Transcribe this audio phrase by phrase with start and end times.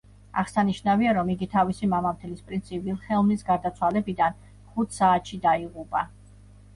[0.41, 4.39] აღსანიშნავია, რომ იგი თავისი მამამთილის, პრინცი ვილჰელმის გარდაცვალებიდან
[4.71, 6.03] ხუთ საათში დაიღუპა.